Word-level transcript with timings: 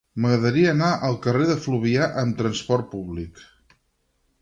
M'agradaria 0.23 0.71
anar 0.75 0.87
al 1.09 1.17
carrer 1.27 1.47
de 1.51 1.59
Fluvià 1.67 2.09
amb 2.25 2.43
trasport 2.43 2.91
públic. 2.97 3.47